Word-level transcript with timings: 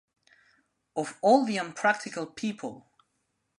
Of 0.95 1.19
all 1.21 1.45
the 1.45 1.57
unpractical 1.59 2.25
people! 2.25 2.89